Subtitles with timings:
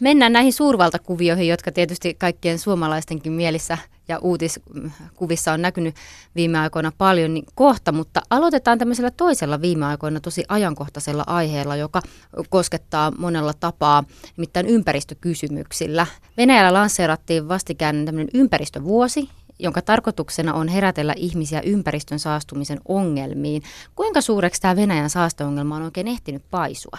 [0.00, 5.94] Mennään näihin suurvaltakuvioihin, jotka tietysti kaikkien suomalaistenkin mielissä ja uutiskuvissa on näkynyt
[6.36, 12.02] viime aikoina paljon niin kohta, mutta aloitetaan tämmöisellä toisella viime aikoina tosi ajankohtaisella aiheella, joka
[12.48, 14.04] koskettaa monella tapaa,
[14.36, 16.06] nimittäin ympäristökysymyksillä.
[16.36, 23.62] Venäjällä lanseerattiin vastikään tämmöinen ympäristövuosi, jonka tarkoituksena on herätellä ihmisiä ympäristön saastumisen ongelmiin.
[23.96, 26.98] Kuinka suureksi tämä Venäjän saasteongelma on oikein ehtinyt paisua?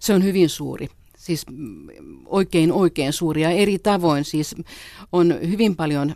[0.00, 0.88] Se on hyvin suuri
[1.26, 1.46] siis
[2.26, 4.24] oikein oikein suuria eri tavoin.
[4.24, 4.54] Siis
[5.12, 6.14] on hyvin paljon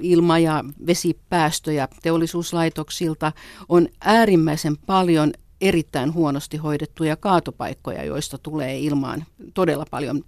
[0.00, 3.32] ilma- ja vesipäästöjä teollisuuslaitoksilta,
[3.68, 10.24] on äärimmäisen paljon erittäin huonosti hoidettuja kaatopaikkoja, joista tulee ilmaan todella paljon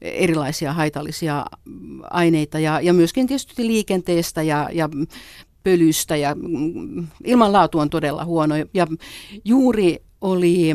[0.00, 1.46] erilaisia haitallisia
[2.10, 4.88] aineita ja, ja myöskin tietysti liikenteestä ja, ja
[5.62, 6.36] pölystä ja
[7.24, 8.54] ilmanlaatu on todella huono.
[8.74, 8.86] Ja
[9.44, 10.74] juuri oli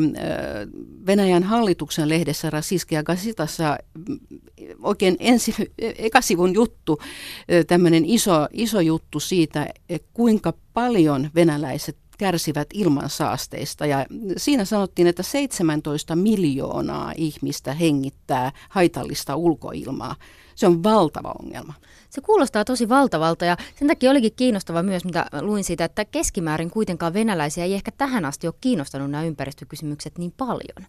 [1.06, 3.78] Venäjän hallituksen lehdessä Rasiskea Gasitassa
[4.82, 6.98] oikein ensi, ekasivun juttu,
[7.66, 9.66] tämmöinen iso, iso juttu siitä,
[10.12, 13.86] kuinka paljon venäläiset kärsivät ilmansaasteista.
[13.86, 20.16] Ja siinä sanottiin, että 17 miljoonaa ihmistä hengittää haitallista ulkoilmaa.
[20.54, 21.74] Se on valtava ongelma.
[22.10, 26.70] Se kuulostaa tosi valtavalta ja sen takia olikin kiinnostava myös, mitä luin siitä, että keskimäärin
[26.70, 30.86] kuitenkaan venäläisiä ei ehkä tähän asti ole kiinnostanut nämä ympäristökysymykset niin paljon.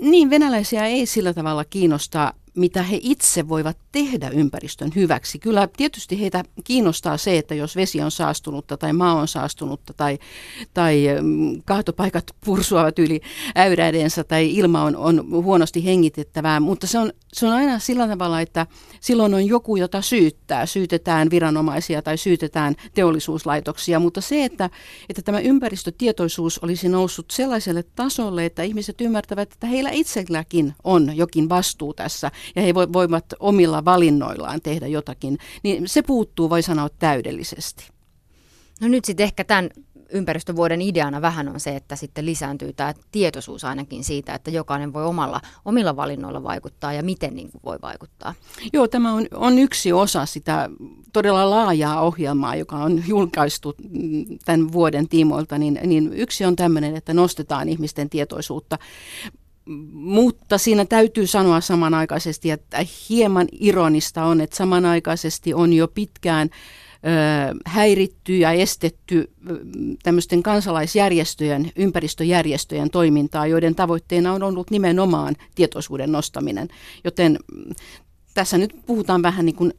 [0.00, 5.38] Niin, venäläisiä ei sillä tavalla kiinnosta mitä he itse voivat tehdä ympäristön hyväksi.
[5.38, 10.18] Kyllä tietysti heitä kiinnostaa se, että jos vesi on saastunutta tai maa on saastunutta tai,
[10.74, 13.20] tai mm, kahtopaikat pursuavat yli
[13.56, 18.40] äyräidensä tai ilma on, on huonosti hengitettävää, mutta se on, se on aina sillä tavalla,
[18.40, 18.66] että
[19.00, 20.66] silloin on joku, jota syyttää.
[20.66, 24.70] Syytetään viranomaisia tai syytetään teollisuuslaitoksia, mutta se, että,
[25.08, 31.48] että tämä ympäristötietoisuus olisi noussut sellaiselle tasolle, että ihmiset ymmärtävät, että heillä itselläkin on jokin
[31.48, 37.88] vastuu tässä ja he voivat omilla valinnoillaan tehdä jotakin, niin se puuttuu, voi sanoa, täydellisesti.
[38.80, 39.70] No nyt sitten ehkä tämän
[40.12, 45.04] ympäristövuoden ideana vähän on se, että sitten lisääntyy tämä tietoisuus ainakin siitä, että jokainen voi
[45.04, 48.34] omalla, omilla valinnoilla vaikuttaa ja miten niin voi vaikuttaa.
[48.72, 50.70] Joo, tämä on, on yksi osa sitä
[51.12, 53.74] todella laajaa ohjelmaa, joka on julkaistu
[54.44, 58.78] tämän vuoden tiimoilta, niin, niin yksi on tämmöinen, että nostetaan ihmisten tietoisuutta
[59.92, 62.78] mutta siinä täytyy sanoa samanaikaisesti, että
[63.08, 66.50] hieman ironista on, että samanaikaisesti on jo pitkään
[67.66, 69.30] häiritty ja estetty
[70.02, 76.68] tämmöisten kansalaisjärjestöjen, ympäristöjärjestöjen toimintaa, joiden tavoitteena on ollut nimenomaan tietoisuuden nostaminen.
[77.04, 77.38] Joten
[78.34, 79.72] tässä nyt puhutaan vähän niin kuin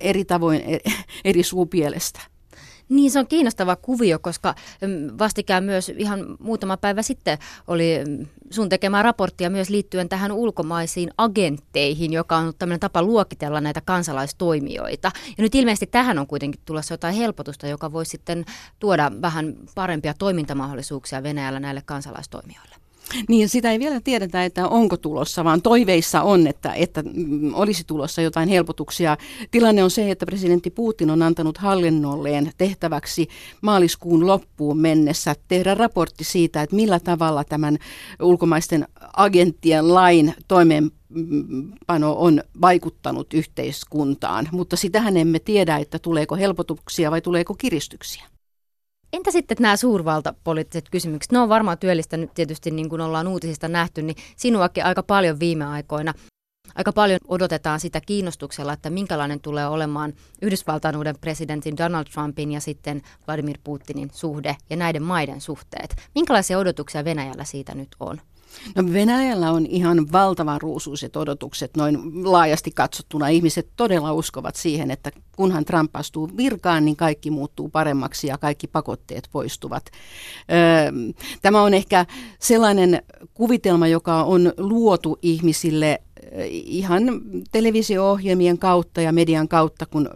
[0.00, 0.78] eri tavoin e,
[1.24, 2.20] eri suupielestä.
[2.88, 4.54] Niin, se on kiinnostava kuvio, koska
[5.18, 7.98] vastikään myös ihan muutama päivä sitten oli
[8.50, 15.10] sun tekemää raporttia myös liittyen tähän ulkomaisiin agentteihin, joka on tämmöinen tapa luokitella näitä kansalaistoimijoita.
[15.38, 18.44] Ja nyt ilmeisesti tähän on kuitenkin tulossa jotain helpotusta, joka voi sitten
[18.78, 22.77] tuoda vähän parempia toimintamahdollisuuksia Venäjällä näille kansalaistoimijoille.
[23.28, 27.84] Niin, sitä ei vielä tiedetä, että onko tulossa, vaan toiveissa on, että, että mm, olisi
[27.86, 29.16] tulossa jotain helpotuksia.
[29.50, 33.28] Tilanne on se, että presidentti Putin on antanut hallinnolleen tehtäväksi
[33.60, 37.78] maaliskuun loppuun mennessä tehdä raportti siitä, että millä tavalla tämän
[38.22, 47.20] ulkomaisten agenttien lain toimeenpano on vaikuttanut yhteiskuntaan, mutta sitähän emme tiedä, että tuleeko helpotuksia vai
[47.20, 48.24] tuleeko kiristyksiä.
[49.12, 51.32] Entä sitten nämä suurvaltapoliittiset kysymykset?
[51.32, 55.64] Ne on varmaan työllistänyt tietysti, niin kuin ollaan uutisista nähty, niin sinuakin aika paljon viime
[55.64, 56.14] aikoina.
[56.74, 62.60] Aika paljon odotetaan sitä kiinnostuksella, että minkälainen tulee olemaan Yhdysvaltain uuden presidentin Donald Trumpin ja
[62.60, 65.96] sitten Vladimir Putinin suhde ja näiden maiden suhteet.
[66.14, 68.20] Minkälaisia odotuksia Venäjällä siitä nyt on?
[68.74, 71.98] No Venäjällä on ihan valtavan ruusuiset odotukset noin
[72.32, 73.28] laajasti katsottuna.
[73.28, 78.66] Ihmiset todella uskovat siihen, että kunhan Trump astuu virkaan, niin kaikki muuttuu paremmaksi ja kaikki
[78.66, 79.84] pakotteet poistuvat.
[81.42, 82.06] Tämä on ehkä
[82.38, 83.02] sellainen
[83.34, 86.02] kuvitelma, joka on luotu ihmisille
[86.50, 87.02] ihan
[87.52, 90.08] televisio-ohjelmien kautta ja median kautta, kun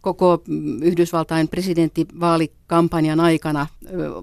[0.00, 0.42] koko
[0.82, 3.66] Yhdysvaltain presidenttivaalikampanjan aikana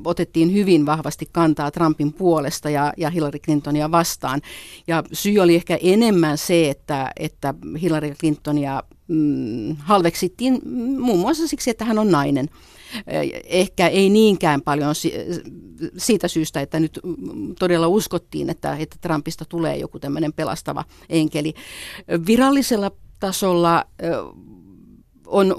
[0.05, 4.41] otettiin hyvin vahvasti kantaa Trumpin puolesta ja, ja Hillary Clintonia vastaan.
[4.87, 10.61] Ja syy oli ehkä enemmän se, että, että Hillary Clintonia mm, halveksittiin
[10.99, 12.49] muun muassa siksi, että hän on nainen.
[13.45, 14.95] Ehkä ei niinkään paljon
[15.97, 16.99] siitä syystä, että nyt
[17.59, 21.53] todella uskottiin, että, että Trumpista tulee joku tämmöinen pelastava enkeli.
[22.27, 23.85] Virallisella tasolla
[25.25, 25.55] on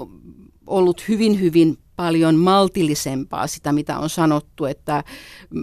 [0.67, 5.03] ollut hyvin, hyvin paljon maltillisempaa sitä, mitä on sanottu, että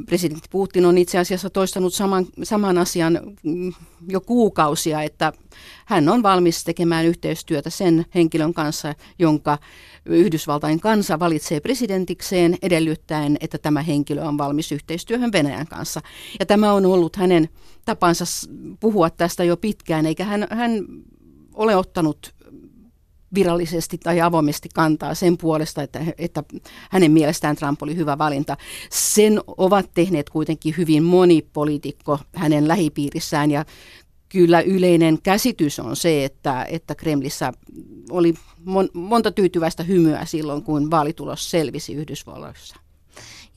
[0.06, 3.72] presidentti Putin on itse asiassa toistanut saman, saman asian mm,
[4.08, 5.32] jo kuukausia, että
[5.86, 9.58] hän on valmis tekemään yhteistyötä sen henkilön kanssa, jonka
[10.06, 16.00] Yhdysvaltain kansa valitsee presidentikseen edellyttäen, että tämä henkilö on valmis yhteistyöhön Venäjän kanssa.
[16.40, 17.48] Ja tämä on ollut hänen
[17.84, 18.24] tapansa
[18.80, 20.86] puhua tästä jo pitkään, eikä hän, hän
[21.54, 22.34] ole ottanut
[23.34, 26.44] virallisesti tai avoimesti kantaa sen puolesta, että, että
[26.90, 28.56] hänen mielestään Trump oli hyvä valinta.
[28.90, 33.64] Sen ovat tehneet kuitenkin hyvin moni poliitikko hänen lähipiirissään ja
[34.28, 37.52] kyllä yleinen käsitys on se, että, että Kremlissä
[38.10, 38.34] oli
[38.64, 42.76] mon, monta tyytyväistä hymyä silloin, kun vaalitulos selvisi Yhdysvalloissa.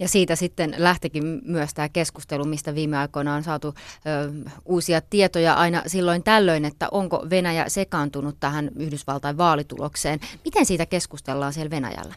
[0.03, 5.53] Ja siitä sitten lähtikin myös tämä keskustelu, mistä viime aikoina on saatu ö, uusia tietoja
[5.53, 10.19] aina silloin tällöin, että onko Venäjä sekaantunut tähän Yhdysvaltain vaalitulokseen.
[10.45, 12.15] Miten siitä keskustellaan siellä Venäjällä?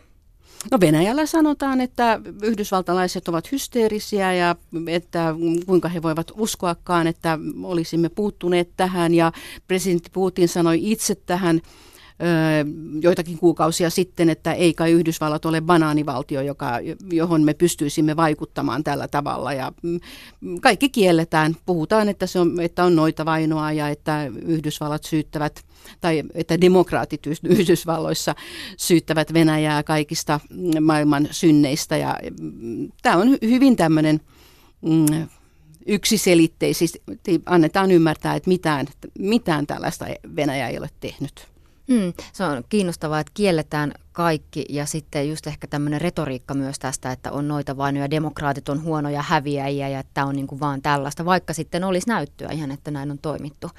[0.71, 4.57] No Venäjällä sanotaan, että yhdysvaltalaiset ovat hysteerisiä ja
[4.87, 5.35] että
[5.67, 9.15] kuinka he voivat uskoakaan, että olisimme puuttuneet tähän.
[9.15, 9.33] Ja
[9.69, 11.61] presidentti Putin sanoi itse tähän
[13.01, 16.71] joitakin kuukausia sitten, että ei kai Yhdysvallat ole banaanivaltio, joka,
[17.13, 19.53] johon me pystyisimme vaikuttamaan tällä tavalla.
[19.53, 20.01] Ja mm,
[20.61, 21.57] kaikki kielletään.
[21.67, 25.65] Puhutaan, että, se on, että on noita vainoa ja että Yhdysvallat syyttävät
[26.01, 28.35] tai että demokraatit Yhdysvalloissa
[28.77, 30.41] syyttävät Venäjää kaikista
[30.81, 31.97] maailman synneistä.
[31.97, 34.21] Ja mm, tämä on hyvin tämmöinen
[34.83, 35.29] mm,
[35.87, 37.03] yksiselitteisesti
[37.47, 38.87] annetaan ymmärtää, että mitään,
[39.19, 41.56] mitään tällaista Venäjä ei ole tehnyt.
[41.89, 47.13] Mm, se on kiinnostavaa, että kielletään kaikki ja sitten just ehkä tämmöinen retoriikka myös tästä,
[47.13, 51.25] että on noita vainoja, demokraatit on huonoja häviäjiä ja että on niin kuin vaan tällaista,
[51.25, 53.71] vaikka sitten olisi näyttöä ihan, että näin on toimittu.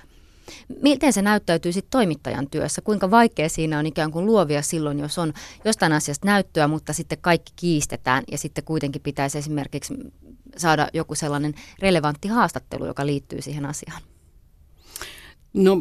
[0.81, 2.81] Miten se näyttäytyy sitten toimittajan työssä?
[2.81, 5.33] Kuinka vaikea siinä on ikään kuin luovia silloin, jos on
[5.65, 9.94] jostain asiasta näyttöä, mutta sitten kaikki kiistetään ja sitten kuitenkin pitäisi esimerkiksi
[10.57, 14.01] saada joku sellainen relevantti haastattelu, joka liittyy siihen asiaan?
[15.54, 15.77] No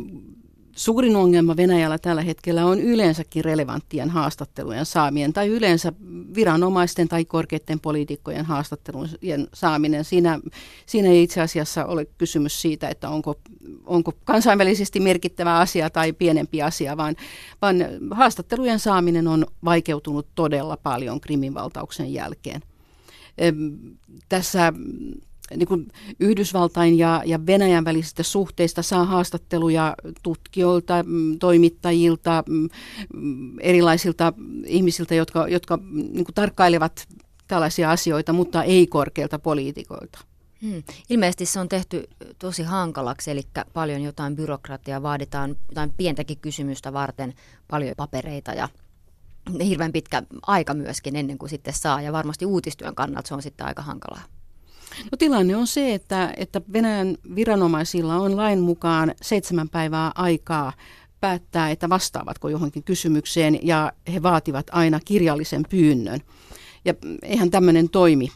[0.76, 5.93] Suurin ongelma Venäjällä tällä hetkellä on yleensäkin relevanttien haastattelujen saaminen tai yleensä
[6.34, 10.05] viranomaisten tai korkeiden poliitikkojen haastattelujen saaminen.
[10.05, 10.40] Siinä,
[10.87, 13.34] siinä ei itse asiassa ole kysymys siitä, että onko,
[13.87, 17.17] onko kansainvälisesti merkittävä asia tai pienempi asia, vaan,
[17.62, 17.76] vaan
[18.11, 22.61] haastattelujen saaminen on vaikeutunut todella paljon Krimin valtauksen jälkeen.
[24.28, 24.73] Tässä
[25.57, 25.89] niin kuin
[26.21, 32.69] Yhdysvaltain ja, ja Venäjän välisistä suhteista saa haastatteluja tutkijoilta, mm, toimittajilta, mm,
[33.61, 34.33] erilaisilta
[34.67, 37.09] ihmisiltä, jotka, jotka niin kuin tarkkailevat
[37.49, 40.19] tällaisia asioita, mutta ei korkeilta poliitikoilta.
[40.63, 40.83] Hmm.
[41.11, 42.05] Ilmeisesti se on tehty
[42.39, 47.35] tosi hankalaksi, eli paljon jotain byrokratiaa, vaaditaan jotain pientäkin kysymystä varten,
[47.71, 48.69] paljon papereita ja
[49.65, 53.67] hirveän pitkä aika myöskin ennen kuin sitten saa, ja varmasti uutistyön kannalta se on sitten
[53.67, 54.23] aika hankalaa.
[55.05, 60.73] No tilanne on se, että, että Venäjän viranomaisilla on lain mukaan seitsemän päivää aikaa
[61.21, 66.21] päättää, että vastaavatko johonkin kysymykseen ja he vaativat aina kirjallisen pyynnön.
[66.85, 68.29] Ja eihän tämmöinen toimi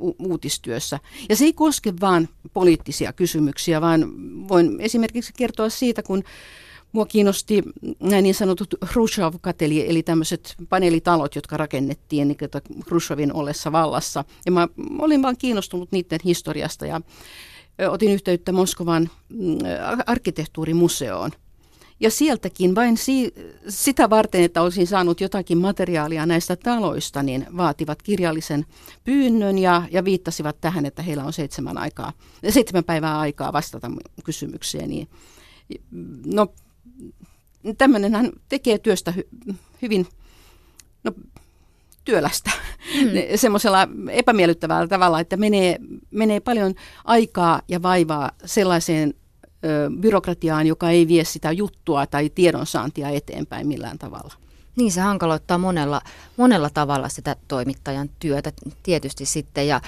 [0.00, 1.00] u- uutistyössä.
[1.28, 4.12] Ja se ei koske vain poliittisia kysymyksiä, vaan
[4.48, 6.22] voin esimerkiksi kertoa siitä, kun
[6.94, 7.62] Mua kiinnosti
[8.00, 12.38] nämä niin sanotut Khrushchev-kateli, eli tämmöiset paneelitalot, jotka rakennettiin niin
[12.84, 14.24] Khrushchevin ollessa vallassa.
[14.46, 14.68] Ja mä
[14.98, 17.00] olin vaan kiinnostunut niiden historiasta ja
[17.90, 19.58] otin yhteyttä Moskovan mm,
[20.06, 21.30] arkkitehtuurimuseoon.
[22.00, 23.34] Ja sieltäkin vain si-
[23.68, 28.66] sitä varten, että olisin saanut jotakin materiaalia näistä taloista, niin vaativat kirjallisen
[29.04, 32.12] pyynnön ja, ja viittasivat tähän, että heillä on seitsemän, aikaa,
[32.48, 33.90] seitsemän päivää aikaa vastata
[34.24, 34.88] kysymykseen.
[34.88, 35.08] Niin,
[36.26, 36.46] no
[37.78, 39.28] tämmöinenhän tekee työstä hy,
[39.82, 40.06] hyvin
[41.04, 41.12] no,
[42.04, 42.50] työlästä
[43.02, 43.10] mm.
[43.36, 45.78] semmoisella epämiellyttävällä tavalla, että menee,
[46.10, 46.74] menee paljon
[47.04, 49.14] aikaa ja vaivaa sellaiseen
[49.64, 54.34] ö, byrokratiaan, joka ei vie sitä juttua tai tiedonsaantia eteenpäin millään tavalla.
[54.76, 56.00] Niin se hankaloittaa monella,
[56.36, 59.80] monella tavalla sitä toimittajan työtä tietysti sitten ja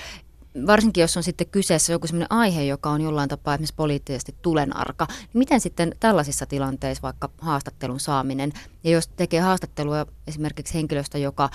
[0.67, 5.07] varsinkin jos on sitten kyseessä joku sellainen aihe, joka on jollain tapaa esimerkiksi poliittisesti tulenarka,
[5.09, 8.53] niin miten sitten tällaisissa tilanteissa vaikka haastattelun saaminen,
[8.85, 11.51] ja jos tekee haastattelua esimerkiksi henkilöstä, joka,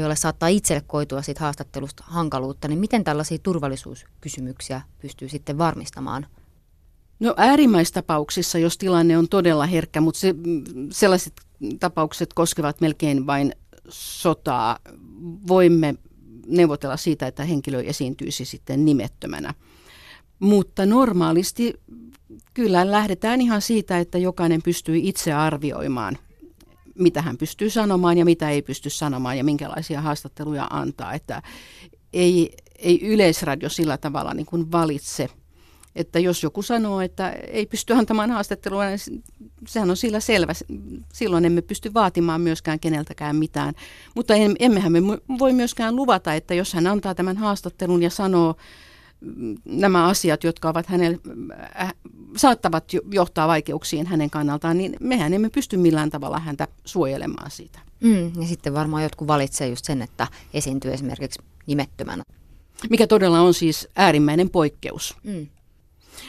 [0.00, 6.26] jolle saattaa itselle koitua siitä haastattelusta hankaluutta, niin miten tällaisia turvallisuuskysymyksiä pystyy sitten varmistamaan?
[7.20, 10.34] No äärimmäistapauksissa, jos tilanne on todella herkkä, mutta se,
[10.90, 11.32] sellaiset
[11.80, 13.52] tapaukset koskevat melkein vain
[13.88, 14.78] sotaa,
[15.48, 15.94] voimme
[16.46, 19.54] neuvotella siitä, että henkilö esiintyisi sitten nimettömänä.
[20.38, 21.74] Mutta normaalisti
[22.54, 26.18] kyllä lähdetään ihan siitä, että jokainen pystyy itse arvioimaan,
[26.98, 31.14] mitä hän pystyy sanomaan ja mitä ei pysty sanomaan ja minkälaisia haastatteluja antaa.
[31.14, 31.42] Että
[32.12, 35.28] ei, ei yleisradio sillä tavalla niin kuin valitse
[35.96, 39.22] että jos joku sanoo, että ei pysty antamaan haastattelua, niin
[39.68, 40.52] sehän on sillä selvä.
[41.12, 43.74] Silloin emme pysty vaatimaan myöskään keneltäkään mitään.
[44.14, 45.02] Mutta emmehän me
[45.38, 48.56] voi myöskään luvata, että jos hän antaa tämän haastattelun ja sanoo
[49.20, 51.18] mm, nämä asiat, jotka ovat hänelle,
[51.80, 51.94] äh,
[52.36, 57.78] saattavat johtaa vaikeuksiin hänen kannaltaan, niin mehän emme pysty millään tavalla häntä suojelemaan siitä.
[58.00, 62.22] Mm, ja sitten varmaan jotkut valitsee just sen, että esiintyy esimerkiksi nimettömänä.
[62.90, 65.16] Mikä todella on siis äärimmäinen poikkeus.
[65.24, 65.46] Mm.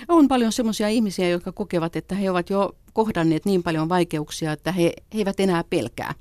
[0.08, 4.72] On paljon sellaisia ihmisiä, jotka kokevat, että he ovat jo kohdanneet niin paljon vaikeuksia, että
[4.72, 6.14] he, he eivät enää pelkää.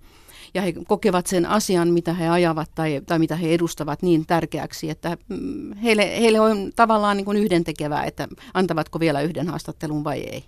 [0.54, 4.90] Ja he kokevat sen asian, mitä he ajavat tai, tai mitä he edustavat niin tärkeäksi,
[4.90, 10.20] että mm, heille, heille on tavallaan niin kuin yhdentekevää, että antavatko vielä yhden haastattelun vai
[10.20, 10.44] ei.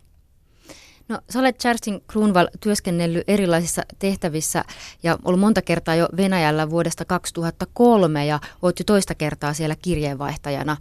[1.08, 4.64] No sä olet Kerstin Kruunval työskennellyt erilaisissa tehtävissä
[5.02, 10.76] ja ollut monta kertaa jo Venäjällä vuodesta 2003 ja oot jo toista kertaa siellä kirjeenvaihtajana.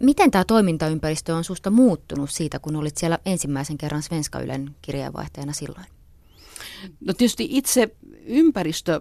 [0.00, 5.52] Miten tämä toimintaympäristö on susta muuttunut siitä, kun olit siellä ensimmäisen kerran Svenska Ylen kirjeenvaihtajana
[5.52, 5.99] silloin?
[7.00, 7.96] No tietysti itse
[8.26, 9.00] ympäristö,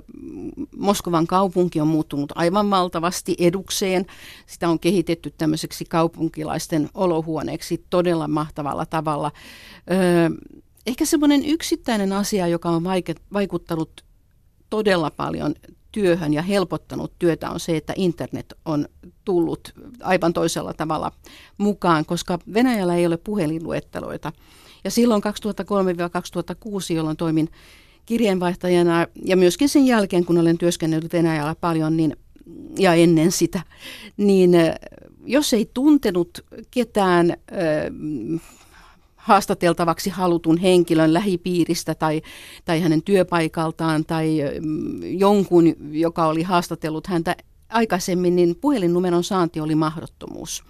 [0.78, 4.06] Moskovan kaupunki on muuttunut aivan valtavasti edukseen.
[4.46, 9.32] Sitä on kehitetty tämmöiseksi kaupunkilaisten olohuoneeksi todella mahtavalla tavalla.
[10.86, 12.84] Ehkä semmoinen yksittäinen asia, joka on
[13.34, 14.06] vaikuttanut
[14.70, 15.56] todella paljon
[15.92, 18.88] työhön ja helpottanut työtä on se, että internet on
[19.26, 21.12] tullut aivan toisella tavalla
[21.58, 24.32] mukaan, koska Venäjällä ei ole puhelinluetteloita.
[24.84, 27.50] Ja silloin 2003-2006, jolloin toimin
[28.06, 32.16] kirjeenvaihtajana ja myöskin sen jälkeen, kun olen työskennellyt Venäjällä paljon niin,
[32.78, 33.62] ja ennen sitä,
[34.18, 34.52] niin
[35.26, 37.34] jos ei tuntenut ketään
[39.16, 42.22] haastateltavaksi halutun henkilön lähipiiristä tai,
[42.66, 44.38] tai hänen työpaikaltaan tai
[45.02, 47.36] jonkun, joka oli haastatellut häntä
[47.70, 50.64] aikaisemmin, niin puhelinnumeron saanti oli mahdottomuus.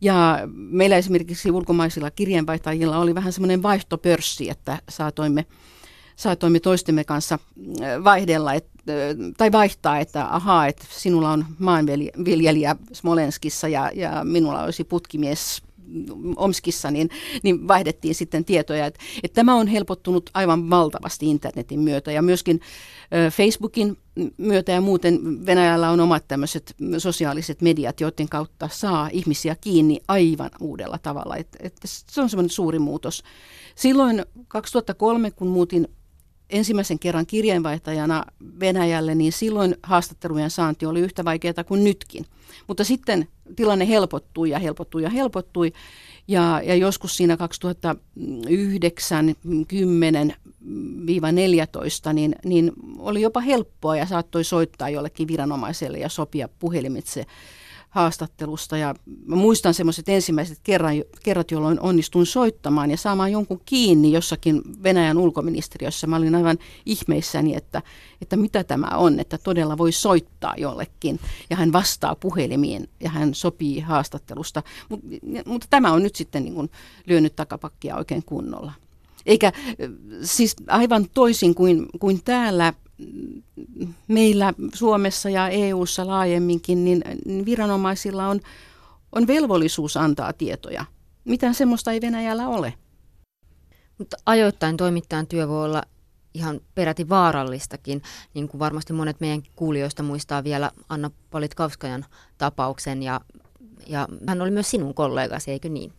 [0.00, 5.46] Ja meillä esimerkiksi ulkomaisilla kirjeenvaihtajilla oli vähän semmoinen vaihtopörssi, että saatoimme,
[6.16, 7.38] saatoimme toistemme kanssa
[8.04, 8.66] vaihdella et,
[9.36, 15.62] tai vaihtaa, että ahaa, että sinulla on maanviljelijä Smolenskissa ja, ja minulla olisi putkimies
[16.36, 17.10] Omskissa, niin,
[17.42, 18.86] niin vaihdettiin sitten tietoja.
[18.86, 22.60] Että, että tämä on helpottunut aivan valtavasti internetin myötä ja myöskin
[23.14, 23.96] ö, Facebookin
[24.36, 30.50] myötä ja muuten Venäjällä on omat tämmöiset sosiaaliset mediat, joiden kautta saa ihmisiä kiinni aivan
[30.60, 31.36] uudella tavalla.
[31.36, 33.22] Että, että se on semmoinen suuri muutos.
[33.74, 35.88] Silloin 2003, kun muutin
[36.50, 38.24] ensimmäisen kerran kirjeenvaihtajana
[38.60, 42.26] Venäjälle, niin silloin haastattelujen saanti oli yhtä vaikeaa kuin nytkin.
[42.66, 45.72] Mutta sitten tilanne helpottui ja helpottui ja helpottui.
[46.28, 49.34] Ja, ja joskus siinä 2009,
[49.68, 50.34] 10
[51.32, 57.26] 14, niin, niin oli jopa helppoa ja saattoi soittaa jollekin viranomaiselle ja sopia puhelimitse
[57.96, 58.94] haastattelusta ja
[59.26, 65.18] mä muistan semmoiset ensimmäiset kerran, kerrat, jolloin onnistuin soittamaan ja saamaan jonkun kiinni jossakin Venäjän
[65.18, 66.06] ulkoministeriössä.
[66.06, 67.82] Mä olin aivan ihmeissäni, että,
[68.22, 73.34] että mitä tämä on, että todella voi soittaa jollekin ja hän vastaa puhelimiin ja hän
[73.34, 74.62] sopii haastattelusta.
[74.88, 75.00] Mut,
[75.46, 76.70] mutta tämä on nyt sitten niin kuin
[77.06, 78.72] lyönyt takapakkia oikein kunnolla.
[79.26, 79.52] Eikä
[80.22, 82.72] siis aivan toisin kuin, kuin täällä
[84.08, 87.02] meillä Suomessa ja EU:ssa laajemminkin, niin
[87.44, 88.40] viranomaisilla on,
[89.12, 90.84] on velvollisuus antaa tietoja.
[91.24, 92.74] Mitään semmoista ei Venäjällä ole.
[93.98, 95.82] Mutta ajoittain toimittajan työ voi olla
[96.34, 98.02] ihan peräti vaarallistakin,
[98.34, 102.04] niin kuin varmasti monet meidän kuulijoista muistaa vielä Anna Politkavskajan
[102.38, 103.20] tapauksen, ja,
[103.86, 105.92] ja hän oli myös sinun kollegasi, eikö niin?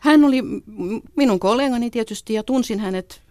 [0.00, 0.42] Hän oli
[1.16, 3.22] minun kollegani tietysti, ja tunsin hänet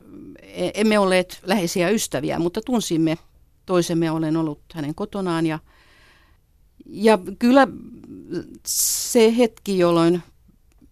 [0.74, 3.18] emme olleet läheisiä ystäviä, mutta tunsimme
[3.66, 4.12] toisemme.
[4.12, 5.60] Olen ollut hänen kotonaan ja,
[6.86, 7.68] ja kyllä
[8.66, 10.24] se hetki, jolloin,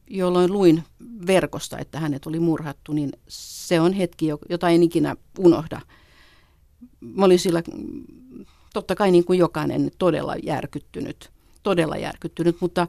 [0.07, 0.83] jolloin luin
[1.27, 5.81] verkosta, että hänet oli murhattu, niin se on hetki, jota en ikinä unohda.
[7.01, 7.63] Mä olin sillä
[8.73, 11.31] totta kai niin kuin jokainen todella järkyttynyt,
[11.63, 12.87] todella järkyttynyt, mutta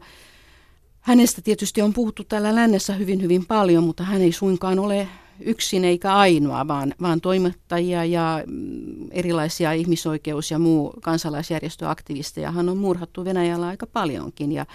[1.00, 5.08] hänestä tietysti on puhuttu täällä lännessä hyvin hyvin paljon, mutta hän ei suinkaan ole
[5.40, 12.76] yksin eikä ainoa, vaan, vaan toimittajia ja mm, erilaisia ihmisoikeus- ja muu kansalaisjärjestöaktivisteja hän on
[12.76, 14.52] murhattu Venäjällä aika paljonkin.
[14.52, 14.66] Ja,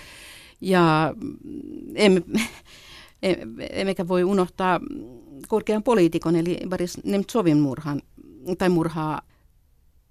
[0.61, 2.21] ja mm, emme,
[3.71, 4.79] emmekä voi unohtaa
[5.47, 8.01] korkean poliitikon eli Boris Nemtsovin murhan,
[8.57, 9.21] tai murhaa.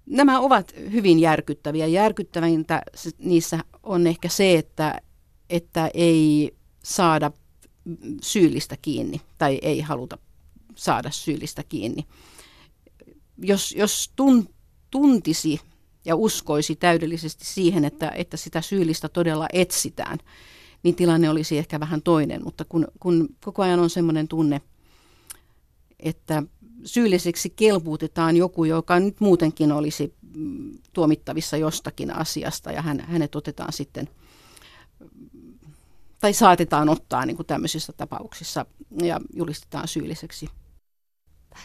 [0.05, 1.87] Nämä ovat hyvin järkyttäviä.
[1.87, 2.81] Järkyttävintä
[3.17, 5.01] niissä on ehkä se, että,
[5.49, 6.51] että ei
[6.83, 7.31] saada
[8.21, 10.17] syyllistä kiinni tai ei haluta
[10.79, 12.05] saada syyllistä kiinni.
[13.37, 14.49] jos, jos tun,
[14.91, 15.59] tuntisi
[16.05, 20.17] ja uskoisi täydellisesti siihen, että, että sitä syyllistä todella etsitään,
[20.83, 22.43] niin tilanne olisi ehkä vähän toinen.
[22.43, 24.61] Mutta kun, kun koko ajan on sellainen tunne,
[25.99, 26.43] että
[26.85, 33.73] syylliseksi kelpuutetaan joku, joka nyt muutenkin olisi mm, tuomittavissa jostakin asiasta ja hän, hänet otetaan
[33.73, 34.09] sitten
[36.19, 38.65] tai saatetaan ottaa niin kuin tämmöisissä tapauksissa
[39.01, 40.49] ja julistetaan syylliseksi.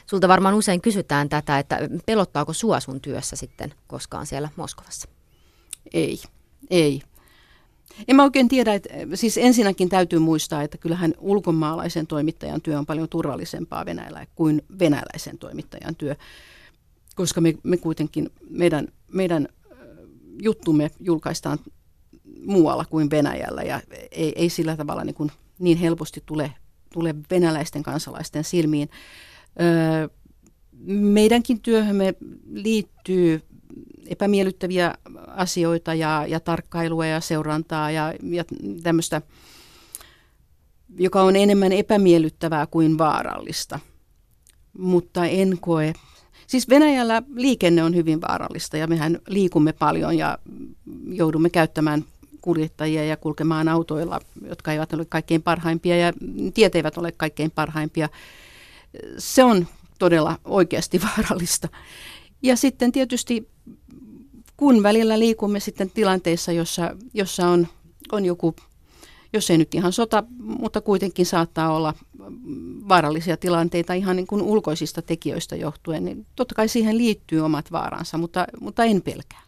[0.06, 5.08] Sulta varmaan usein kysytään tätä, että pelottaako sua sun työssä sitten koskaan siellä Moskovassa?
[5.92, 6.18] Ei,
[6.70, 7.02] ei.
[8.08, 12.86] En mä oikein tiedä, että siis ensinnäkin täytyy muistaa, että kyllähän ulkomaalaisen toimittajan työ on
[12.86, 16.16] paljon turvallisempaa Venäjällä kuin venäläisen toimittajan työ,
[17.14, 19.48] koska me, me kuitenkin, meidän, meidän
[20.42, 21.58] juttumme julkaistaan
[22.46, 26.52] muualla kuin Venäjällä ja ei, ei sillä tavalla niin, kuin niin helposti tule,
[26.92, 28.90] tule venäläisten kansalaisten silmiin.
[30.87, 32.14] Meidänkin työhömme
[32.52, 33.42] liittyy
[34.06, 34.94] epämiellyttäviä
[35.26, 38.44] asioita ja, ja tarkkailua ja seurantaa ja, ja
[38.82, 39.23] tämmöistä,
[40.99, 43.80] joka on enemmän epämiellyttävää kuin vaarallista.
[44.78, 45.92] Mutta en koe.
[46.46, 50.38] Siis Venäjällä liikenne on hyvin vaarallista ja mehän liikumme paljon ja
[51.08, 52.04] joudumme käyttämään
[52.40, 56.12] kuljettajia ja kulkemaan autoilla, jotka eivät ole kaikkein parhaimpia ja
[56.54, 58.08] tiet eivät ole kaikkein parhaimpia.
[59.18, 59.66] Se on
[59.98, 61.68] todella oikeasti vaarallista.
[62.42, 63.48] Ja sitten tietysti
[64.56, 67.68] kun välillä liikumme sitten tilanteissa, jossa, jossa on,
[68.12, 68.54] on joku,
[69.32, 71.94] jos ei nyt ihan sota, mutta kuitenkin saattaa olla
[72.88, 78.18] vaarallisia tilanteita ihan niin kuin ulkoisista tekijöistä johtuen, niin totta kai siihen liittyy omat vaaransa,
[78.18, 79.42] mutta, mutta en pelkää.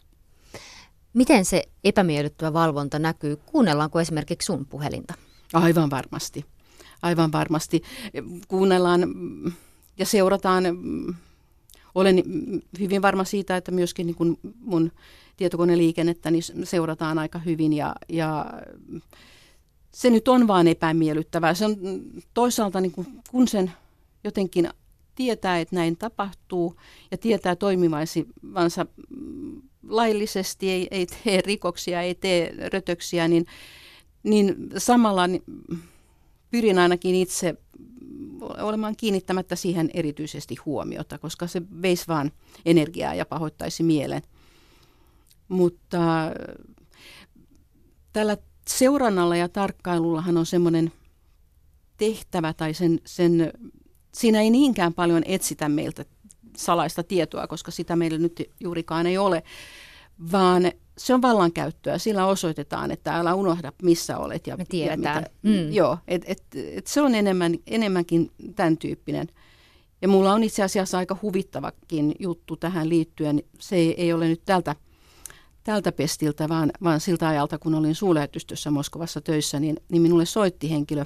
[1.13, 3.35] Miten se epämiellyttävä valvonta näkyy?
[3.35, 5.13] Kuunnellaanko esimerkiksi sun puhelinta?
[5.53, 6.45] Aivan varmasti.
[7.01, 7.83] Aivan varmasti.
[8.47, 9.01] Kuunnellaan
[9.97, 10.63] ja seurataan
[11.95, 12.23] olen
[12.79, 14.91] hyvin varma siitä, että myöskin niin kuin mun
[15.37, 18.45] tietokoneliikennettä niin seurataan aika hyvin ja, ja
[19.91, 21.53] se nyt on vaan epämiellyttävää.
[21.53, 21.75] Se on
[22.33, 23.71] toisaalta, niin kuin, kun sen
[24.23, 24.69] jotenkin
[25.15, 26.75] tietää, että näin tapahtuu
[27.11, 28.85] ja tietää toimivansa
[29.87, 33.45] laillisesti, ei, ei tee rikoksia, ei tee rötöksiä, niin,
[34.23, 35.43] niin samalla niin
[36.51, 37.55] pyrin ainakin itse
[38.41, 42.31] olemaan kiinnittämättä siihen erityisesti huomiota, koska se veisi vaan
[42.65, 44.21] energiaa ja pahoittaisi mielen.
[45.47, 46.31] Mutta
[48.13, 50.91] tällä seurannalla ja tarkkailullahan on semmoinen
[51.97, 53.53] tehtävä tai sen, sen,
[54.13, 56.05] siinä ei niinkään paljon etsitä meiltä
[56.57, 59.43] salaista tietoa, koska sitä meillä nyt juurikaan ei ole,
[60.31, 61.97] vaan se on vallankäyttöä.
[61.97, 64.47] Sillä osoitetaan, että älä unohda, missä olet.
[64.47, 65.15] Ja, Me tiedetään.
[65.15, 65.73] Ja mitä, mm.
[65.73, 69.27] Joo, et, et, et se on enemmän, enemmänkin tämän tyyppinen.
[70.01, 73.43] Ja mulla on itse asiassa aika huvittavakin juttu tähän liittyen.
[73.59, 74.75] Se ei, ei ole nyt tältä,
[75.63, 80.69] tältä pestiltä, vaan, vaan siltä ajalta, kun olin suulähetystössä Moskovassa töissä, niin, niin minulle soitti
[80.69, 81.05] henkilö,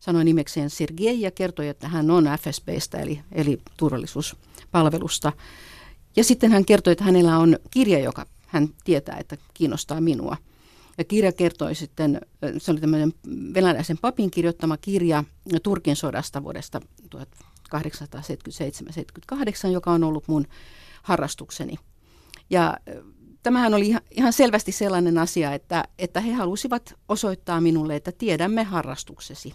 [0.00, 5.32] sanoi nimekseen Sergei ja kertoi, että hän on FSBstä, eli, eli turvallisuuspalvelusta.
[6.16, 10.36] Ja sitten hän kertoi, että hänellä on kirja, joka hän tietää, että kiinnostaa minua.
[10.98, 12.20] Ja kirja kertoi sitten,
[12.58, 13.12] se oli tämmöinen
[13.54, 15.24] venäläisen papin kirjoittama kirja
[15.62, 16.80] Turkin sodasta vuodesta
[17.14, 17.18] 1877-78,
[19.72, 20.46] joka on ollut mun
[21.02, 21.76] harrastukseni.
[22.50, 22.76] Ja
[23.42, 29.54] tämähän oli ihan selvästi sellainen asia, että, että he halusivat osoittaa minulle, että tiedämme harrastuksesi.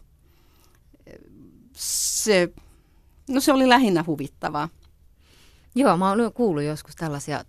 [1.75, 2.49] Se,
[3.29, 4.69] no se oli lähinnä huvittavaa.
[5.77, 7.43] Joo, mä oon kuullut joskus tällaisia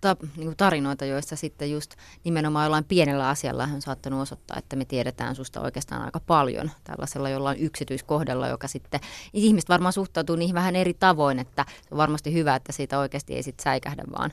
[0.00, 4.84] ta, niin tarinoita, joissa sitten just nimenomaan jollain pienellä asialla on saattanut osoittaa, että me
[4.84, 9.00] tiedetään susta oikeastaan aika paljon tällaisella jollain yksityiskohdalla, joka sitten
[9.32, 13.34] ihmiset varmaan suhtautuu niihin vähän eri tavoin, että se on varmasti hyvä, että siitä oikeasti
[13.34, 14.32] ei sitten säikähdä, vaan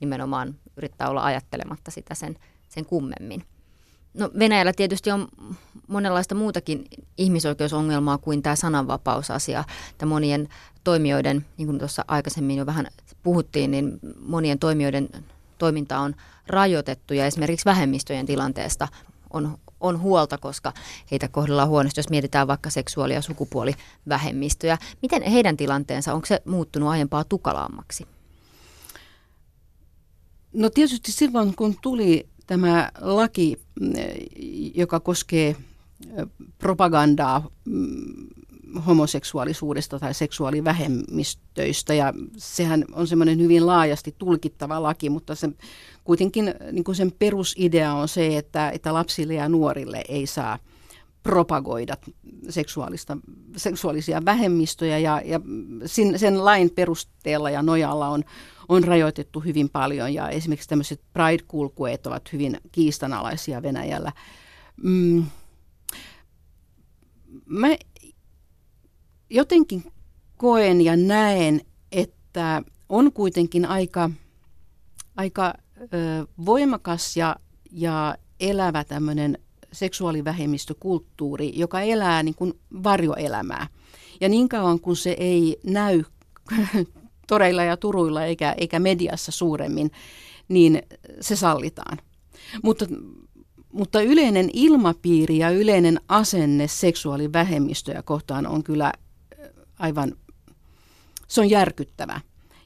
[0.00, 2.36] nimenomaan yrittää olla ajattelematta sitä sen,
[2.68, 3.44] sen kummemmin.
[4.14, 5.28] No Venäjällä tietysti on
[5.88, 6.84] monenlaista muutakin
[7.18, 9.64] ihmisoikeusongelmaa kuin tämä sananvapausasia.
[9.90, 10.48] Että monien
[10.84, 12.86] toimijoiden, niin kuin tuossa aikaisemmin jo vähän
[13.22, 15.08] puhuttiin, niin monien toimijoiden
[15.58, 16.14] toiminta on
[16.46, 18.88] rajoitettu ja esimerkiksi vähemmistöjen tilanteesta
[19.30, 20.72] on, on huolta, koska
[21.10, 24.78] heitä kohdellaan huonosti, jos mietitään vaikka seksuaali- ja sukupuolivähemmistöjä.
[25.02, 28.06] Miten heidän tilanteensa, onko se muuttunut aiempaa tukalaammaksi?
[30.52, 33.60] No tietysti silloin, kun tuli tämä laki,
[34.74, 35.56] joka koskee
[36.58, 38.26] propagandaa mm,
[38.86, 45.48] homoseksuaalisuudesta tai seksuaalivähemmistöistä ja sehän on semmoinen hyvin laajasti tulkittava laki, mutta se,
[46.04, 50.58] kuitenkin niin kuin sen perusidea on se, että, että lapsille ja nuorille ei saa
[51.22, 51.96] propagoida
[52.48, 53.18] seksuaalista,
[53.56, 55.40] seksuaalisia vähemmistöjä ja, ja
[55.86, 58.24] sen, sen lain perusteella ja nojalla on,
[58.68, 64.12] on rajoitettu hyvin paljon ja esimerkiksi tämmöiset pride-kulkueet ovat hyvin kiistanalaisia Venäjällä.
[64.82, 65.24] Mm,
[67.46, 67.68] mä
[69.34, 69.84] jotenkin
[70.36, 71.60] koen ja näen,
[71.92, 74.10] että on kuitenkin aika,
[75.16, 75.86] aika ö,
[76.46, 77.36] voimakas ja,
[77.70, 79.38] ja elävä tämmöinen
[79.72, 83.66] seksuaalivähemmistökulttuuri, joka elää niin kuin varjoelämää.
[84.20, 86.04] Ja niin kauan kuin se ei näy
[87.28, 89.90] toreilla ja turuilla eikä, eikä mediassa suuremmin,
[90.48, 90.82] niin
[91.20, 91.98] se sallitaan.
[92.62, 92.86] Mutta,
[93.72, 98.92] mutta yleinen ilmapiiri ja yleinen asenne seksuaalivähemmistöjä kohtaan on kyllä
[99.78, 100.16] aivan,
[101.28, 102.20] se on järkyttävä.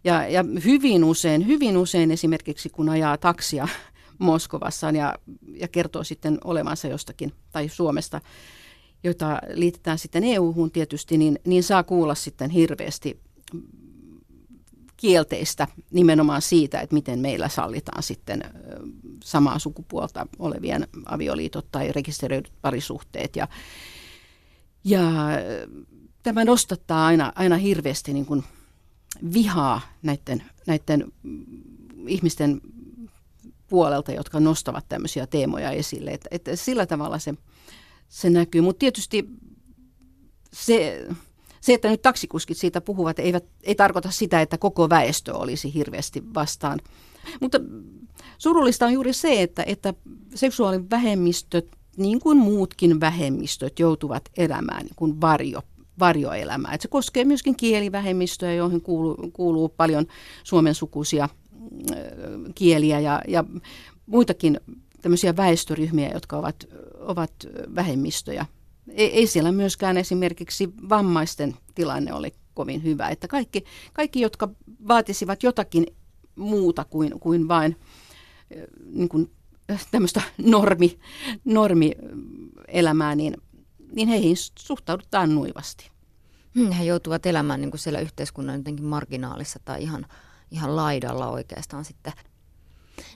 [0.04, 3.68] Ja, ja hyvin usein, hyvin usein esimerkiksi kun ajaa taksia
[4.18, 5.14] Moskovassa ja,
[5.54, 8.20] ja kertoo sitten olevansa jostakin tai Suomesta,
[9.04, 13.20] jota liitetään sitten EU-hun tietysti, niin, niin saa kuulla sitten hirveästi
[14.96, 18.44] kielteistä nimenomaan siitä, että miten meillä sallitaan sitten
[19.24, 23.36] samaa sukupuolta olevien avioliitot tai rekisteröidyt parisuhteet.
[23.36, 23.48] Ja,
[24.84, 25.02] ja
[26.28, 28.44] tämä nostattaa aina, aina hirveästi niin kuin
[29.32, 31.12] vihaa näiden, näiden
[32.06, 32.60] ihmisten
[33.68, 36.10] puolelta, jotka nostavat tämmöisiä teemoja esille.
[36.10, 37.34] Että, että sillä tavalla se,
[38.08, 38.60] se näkyy.
[38.60, 39.28] Mutta tietysti
[40.52, 41.06] se,
[41.60, 46.22] se, että nyt taksikuskit siitä puhuvat, eivät, ei tarkoita sitä, että koko väestö olisi hirveästi
[46.34, 46.80] vastaan.
[47.40, 47.58] Mutta
[48.38, 49.94] surullista on juuri se, että, että
[50.34, 55.62] seksuaalivähemmistöt, niin kuin muutkin vähemmistöt, joutuvat elämään niin kuin varjo,
[55.98, 56.74] varjoelämää.
[56.74, 60.06] Et se koskee myöskin kielivähemmistöjä, joihin kuuluu, kuuluu paljon
[60.44, 61.28] suomen sukuisia
[62.54, 63.44] kieliä ja, ja
[64.06, 64.60] muitakin
[65.02, 66.64] tämmöisiä väestöryhmiä, jotka ovat,
[66.98, 67.32] ovat
[67.74, 68.46] vähemmistöjä.
[68.88, 73.08] Ei, ei siellä myöskään esimerkiksi vammaisten tilanne ole kovin hyvä.
[73.08, 74.48] Että kaikki, kaikki jotka
[74.88, 75.86] vaatisivat jotakin
[76.36, 77.76] muuta kuin, kuin vain
[78.92, 79.30] niin kuin
[79.90, 80.98] tämmöistä normi,
[81.44, 83.36] normielämää, niin,
[83.92, 85.90] niin heihin suhtaudutaan nuivasti.
[86.54, 90.06] Hmm, he joutuvat elämään niin kuin siellä yhteiskunnan jotenkin marginaalissa tai ihan
[90.50, 92.12] ihan laidalla oikeastaan sitten.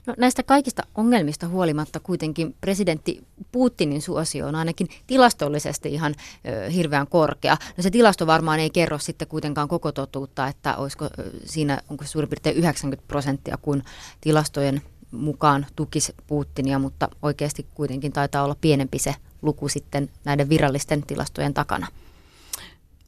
[0.05, 6.15] No, näistä kaikista ongelmista huolimatta kuitenkin presidentti Putinin suosio on ainakin tilastollisesti ihan
[6.47, 7.57] ö, hirveän korkea.
[7.77, 11.09] No se tilasto varmaan ei kerro sitten kuitenkaan koko totuutta, että olisiko
[11.45, 13.83] siinä onko suurin piirtein 90 prosenttia, kun
[14.21, 14.81] tilastojen
[15.11, 21.53] mukaan tukisi Putinia, mutta oikeasti kuitenkin taitaa olla pienempi se luku sitten näiden virallisten tilastojen
[21.53, 21.87] takana.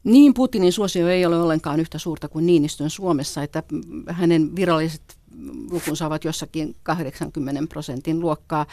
[0.04, 3.64] Niin, Putinin suosio ei ole ollenkaan yhtä suurta kuin Niinistön Suomessa, että
[4.10, 5.02] hänen viralliset
[5.72, 8.66] lukunsa ovat jossakin 80 prosentin luokkaa.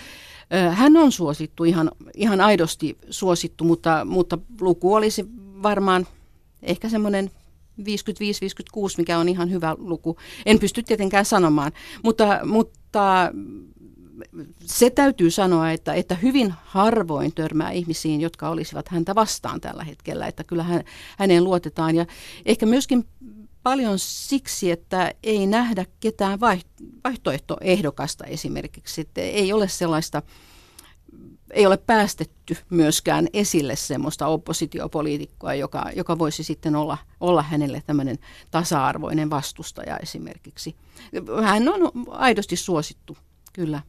[0.70, 5.27] Hän on suosittu, ihan, ihan aidosti suosittu, mutta, mutta luku olisi
[5.62, 6.07] varmaan
[6.62, 7.31] ehkä semmoinen
[7.81, 7.85] 55-56,
[8.98, 10.16] mikä on ihan hyvä luku.
[10.46, 11.72] En pysty tietenkään sanomaan,
[12.03, 13.33] mutta, mutta
[14.61, 20.27] se täytyy sanoa, että, että hyvin harvoin törmää ihmisiin, jotka olisivat häntä vastaan tällä hetkellä,
[20.27, 20.85] että kyllä hän,
[21.18, 22.07] häneen luotetaan ja
[22.46, 23.09] ehkä myöskin
[23.62, 26.40] paljon siksi, että ei nähdä ketään
[27.05, 30.22] vaihtoehtoehdokasta esimerkiksi, että ei ole sellaista
[31.53, 38.18] ei ole päästetty myöskään esille semmoista oppositiopoliitikkoa, joka, joka voisi sitten olla, olla hänelle tämmöinen
[38.51, 40.77] tasa-arvoinen vastustaja esimerkiksi.
[41.42, 43.16] Hän on aidosti suosittu,
[43.53, 43.83] kyllä.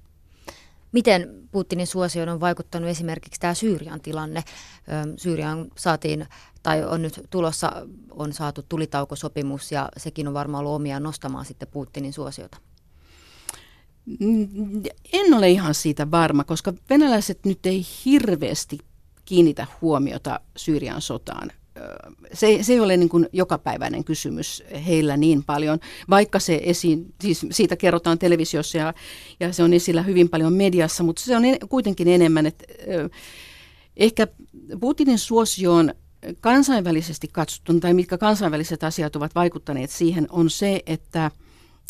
[0.94, 4.44] Miten Putinin suosioon on vaikuttanut esimerkiksi tämä Syyrian tilanne?
[5.18, 6.28] Syyrian saatiin,
[6.64, 11.68] tai on nyt tulossa, on saatu tulitaukosopimus ja sekin on varmaan ollut omia nostamaan sitten
[11.68, 12.58] Putinin suosiota.
[15.14, 18.78] En ole ihan siitä varma, koska venäläiset nyt ei hirveästi
[19.26, 21.52] kiinnitä huomiota Syyrian sotaan
[22.34, 27.46] se, se ei ole niin kuin jokapäiväinen kysymys heillä niin paljon, vaikka se esiin, siis
[27.52, 28.94] siitä kerrotaan televisiossa ja,
[29.40, 32.66] ja se on esillä hyvin paljon mediassa, mutta se on en, kuitenkin enemmän, että
[33.98, 34.28] ehkä
[34.80, 35.94] Putinin suosioon
[36.42, 41.32] kansainvälisesti katsottuna, tai mitkä kansainväliset asiat ovat vaikuttaneet siihen, on se, että–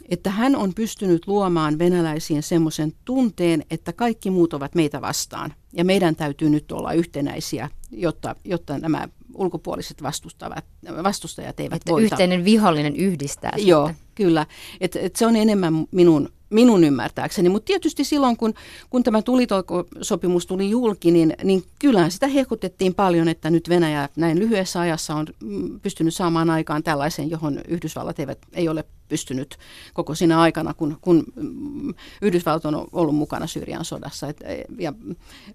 [0.09, 5.53] että hän on pystynyt luomaan venäläisiin semmoisen tunteen, että kaikki muut ovat meitä vastaan.
[5.73, 10.65] Ja meidän täytyy nyt olla yhtenäisiä, jotta, jotta nämä ulkopuoliset vastustavat,
[11.03, 12.03] vastustajat eivät että voita.
[12.03, 13.53] yhteinen vihollinen yhdistää.
[13.57, 14.05] Joo, sitten.
[14.15, 14.45] kyllä.
[14.81, 17.49] Et, et se on enemmän minun, minun ymmärtääkseni.
[17.49, 18.53] Mutta tietysti silloin, kun,
[18.89, 24.39] kun tämä tulitoikosopimus tuli julki, niin, niin kyllähän sitä hehkutettiin paljon, että nyt Venäjä näin
[24.39, 29.57] lyhyessä ajassa on mm, pystynyt saamaan aikaan tällaisen, johon Yhdysvallat eivät, ei ole pystynyt
[29.93, 34.27] koko siinä aikana, kun, kun mm, Yhdysvallat on ollut mukana Syyrian sodassa.
[34.27, 34.37] Et,
[34.79, 34.93] ja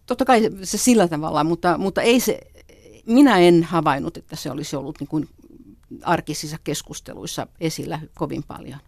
[0.07, 2.41] totta kai se sillä tavalla, mutta, mutta ei se,
[3.09, 5.29] minä en havainnut, että se olisi ollut niin kuin
[6.03, 8.81] arkisissa keskusteluissa esillä kovin paljon.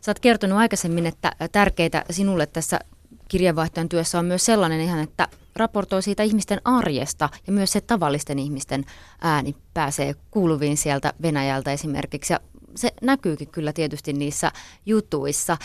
[0.00, 2.80] Sä oot kertonut aikaisemmin, että tärkeitä sinulle tässä
[3.28, 8.38] kirjeenvaihtojen työssä on myös sellainen ihan, että raportoi siitä ihmisten arjesta ja myös se tavallisten
[8.38, 8.84] ihmisten
[9.20, 12.32] ääni pääsee kuuluviin sieltä Venäjältä esimerkiksi.
[12.32, 12.40] Ja
[12.74, 14.52] se näkyykin kyllä tietysti niissä
[14.86, 15.56] jutuissa.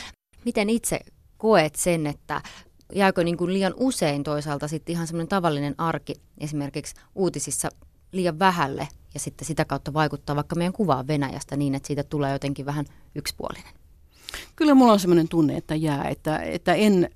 [0.45, 0.99] Miten itse
[1.37, 2.41] koet sen, että
[2.95, 7.69] jääkö niin kuin liian usein toisaalta sitten ihan semmoinen tavallinen arki esimerkiksi uutisissa
[8.11, 12.31] liian vähälle ja sitten sitä kautta vaikuttaa vaikka meidän kuvaan Venäjästä niin, että siitä tulee
[12.31, 13.73] jotenkin vähän yksipuolinen?
[14.55, 17.09] Kyllä mulla on sellainen tunne, että jää, että, että en,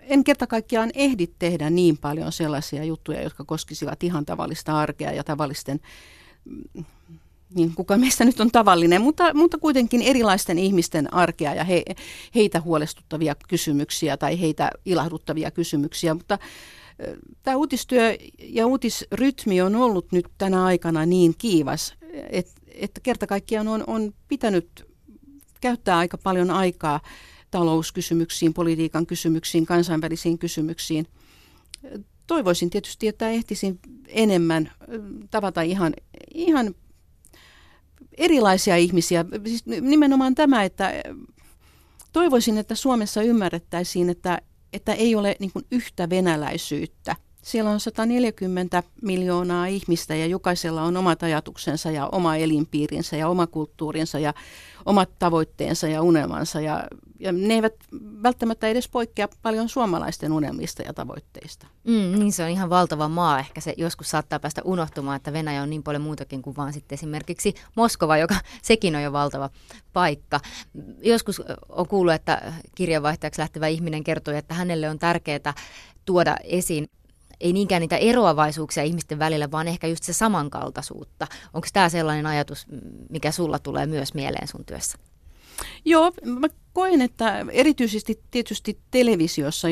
[0.00, 5.24] en kerta kaikkiaan ehdi tehdä niin paljon sellaisia juttuja, jotka koskisivat ihan tavallista arkea ja
[5.24, 5.80] tavallisten,
[6.44, 6.84] mm,
[7.54, 11.84] niin kuka meistä nyt on tavallinen, mutta, mutta kuitenkin erilaisten ihmisten arkea ja he,
[12.34, 16.38] heitä huolestuttavia kysymyksiä tai heitä ilahduttavia kysymyksiä, mutta
[17.42, 21.94] tämä uutistyö ja uutisrytmi on ollut nyt tänä aikana niin kiivas,
[22.30, 24.86] että, että kerta kaikkiaan on, on pitänyt
[25.60, 27.00] käyttää aika paljon aikaa
[27.50, 31.06] talouskysymyksiin, politiikan kysymyksiin, kansainvälisiin kysymyksiin.
[32.26, 34.70] Toivoisin tietysti, että ehtisin enemmän
[35.30, 35.94] tavata ihan,
[36.34, 36.74] ihan
[38.18, 39.24] erilaisia ihmisiä.
[39.44, 40.92] Siis nimenomaan tämä, että
[42.12, 44.38] toivoisin, että Suomessa ymmärrettäisiin, että,
[44.72, 51.22] että ei ole niin yhtä venäläisyyttä– siellä on 140 miljoonaa ihmistä ja jokaisella on omat
[51.22, 54.34] ajatuksensa ja oma elinpiirinsä ja oma kulttuurinsa ja
[54.86, 56.60] omat tavoitteensa ja unelmansa.
[56.60, 56.84] Ja,
[57.20, 57.74] ja ne eivät
[58.22, 61.66] välttämättä edes poikkea paljon suomalaisten unelmista ja tavoitteista.
[61.84, 63.38] Mm, niin se on ihan valtava maa.
[63.38, 66.96] Ehkä se joskus saattaa päästä unohtumaan, että Venäjä on niin paljon muutakin kuin vaan sitten
[66.96, 69.50] esimerkiksi Moskova, joka sekin on jo valtava
[69.92, 70.40] paikka.
[71.02, 75.54] Joskus on kuullut, että kirjanvaihtajaksi lähtevä ihminen kertoi, että hänelle on tärkeää
[76.04, 76.88] tuoda esiin
[77.40, 81.26] ei niinkään niitä eroavaisuuksia ihmisten välillä, vaan ehkä just se samankaltaisuutta.
[81.54, 82.66] Onko tämä sellainen ajatus,
[83.10, 84.98] mikä sulla tulee myös mieleen sun työssä?
[85.84, 89.68] Joo, mä koen, että erityisesti tietysti televisiossa,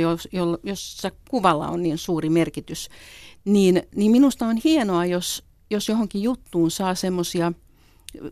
[0.62, 2.88] jossa kuvalla on niin suuri merkitys,
[3.44, 7.52] niin, niin minusta on hienoa, jos, jos johonkin juttuun saa semmoisia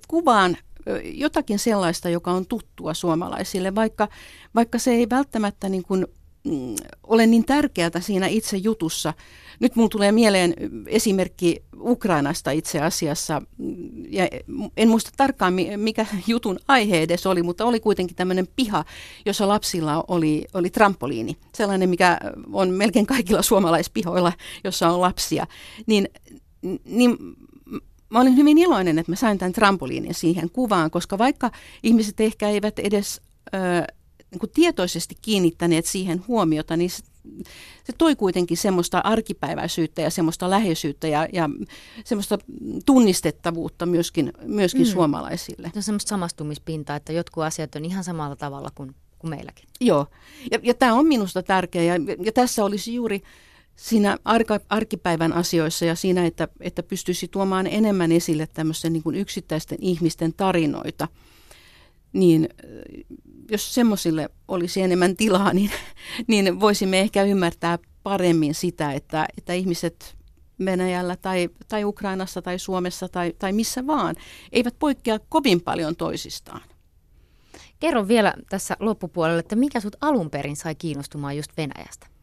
[0.08, 0.56] kuvaan
[1.04, 4.08] jotakin sellaista, joka on tuttua suomalaisille, vaikka,
[4.54, 6.06] vaikka se ei välttämättä niin kuin
[7.06, 9.14] ole niin tärkeää siinä itse jutussa.
[9.60, 10.54] Nyt mulla tulee mieleen
[10.86, 13.42] esimerkki Ukrainasta itse asiassa.
[14.10, 14.28] Ja
[14.76, 18.84] en muista tarkkaan, mikä jutun aihe edes oli, mutta oli kuitenkin tämmöinen piha,
[19.26, 21.36] jossa lapsilla oli, oli trampoliini.
[21.54, 22.18] Sellainen, mikä
[22.52, 24.32] on melkein kaikilla suomalaispihoilla,
[24.64, 25.46] jossa on lapsia.
[25.86, 26.08] Niin,
[26.84, 27.16] niin
[28.10, 31.50] mä olin hyvin iloinen, että mä sain tämän trampoliinin siihen kuvaan, koska vaikka
[31.82, 33.20] ihmiset ehkä eivät edes...
[33.54, 33.58] Ö,
[34.34, 37.02] niin kuin tietoisesti kiinnittäneet siihen huomiota, niin se,
[37.84, 41.50] se toi kuitenkin semmoista arkipäiväisyyttä ja semmoista läheisyyttä ja, ja
[42.04, 42.38] semmoista
[42.86, 44.92] tunnistettavuutta myöskin, myöskin mm.
[44.92, 45.70] suomalaisille.
[45.72, 49.68] Se on semmoista samastumispintaa, että jotkut asiat on ihan samalla tavalla kuin, kuin meilläkin.
[49.80, 50.06] Joo,
[50.50, 51.94] ja, ja tämä on minusta tärkeää ja,
[52.24, 53.22] ja tässä olisi juuri
[53.76, 59.16] siinä arka, arkipäivän asioissa ja siinä, että, että pystyisi tuomaan enemmän esille tämmöisten niin kuin
[59.16, 61.08] yksittäisten ihmisten tarinoita,
[62.14, 62.48] niin
[63.50, 65.70] jos semmoisille olisi enemmän tilaa, niin,
[66.28, 70.16] niin voisimme ehkä ymmärtää paremmin sitä, että, että ihmiset
[70.64, 74.16] Venäjällä tai, tai Ukrainassa tai Suomessa tai, tai missä vaan
[74.52, 76.60] eivät poikkea kovin paljon toisistaan.
[77.80, 82.13] Kerro vielä tässä loppupuolella, että mikä sut alun perin sai kiinnostumaan just Venäjästä?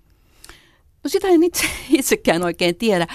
[1.04, 1.66] No sitä en itse,
[2.00, 3.08] itsekään oikein tiedä.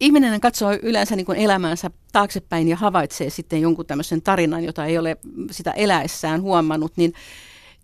[0.00, 4.98] Ihminen katsoo yleensä niin kuin elämäänsä taaksepäin ja havaitsee sitten jonkun tämmöisen tarinan, jota ei
[4.98, 5.16] ole
[5.50, 7.12] sitä eläessään huomannut, niin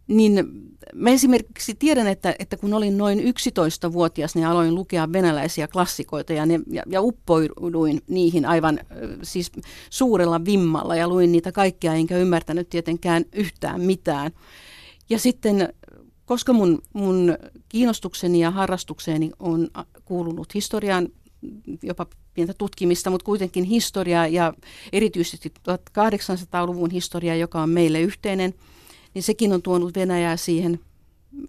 [0.08, 0.48] niin
[0.94, 6.46] mä esimerkiksi tiedän, että, että kun olin noin 11-vuotias, niin aloin lukea venäläisiä klassikoita ja,
[6.46, 8.80] ne, ja, ja uppoiduin niihin aivan
[9.22, 9.52] siis
[9.90, 14.32] suurella vimmalla ja luin niitä kaikkia, enkä ymmärtänyt tietenkään yhtään mitään.
[15.10, 15.74] Ja sitten
[16.28, 17.36] koska mun, mun
[17.68, 19.68] kiinnostukseni ja harrastukseeni on
[20.04, 21.08] kuulunut historiaan,
[21.82, 24.54] jopa pientä tutkimista, mutta kuitenkin historiaa ja
[24.92, 28.54] erityisesti 1800-luvun historiaa, joka on meille yhteinen,
[29.14, 30.80] niin sekin on tuonut Venäjää siihen.